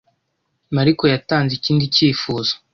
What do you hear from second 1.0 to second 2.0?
yatanze ikindi